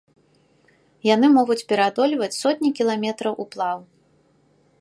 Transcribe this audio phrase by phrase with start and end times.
[1.07, 3.79] Яны могуць пераадольваць сотні кіламетраў уплаў.